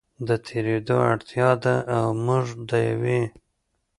[0.27, 3.21] د تېرېدو اړتیا ده او موږ د یوې